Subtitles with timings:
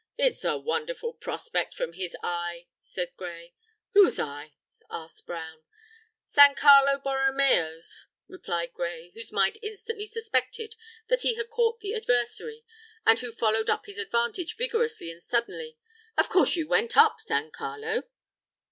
[0.17, 3.53] "It's a wonderful prospect from his eye," said Gray.
[3.93, 4.55] "Whose eye?"
[4.89, 5.61] asked Brown.
[6.25, 10.73] "San Carlo Borromeo's," replied Gray, whose mind instantly suspected
[11.07, 12.63] that he had caught the adversary,
[13.05, 15.77] and who followed up his advantage vigorously and suddenly.
[16.17, 18.05] "Of course you went up San Carlo?"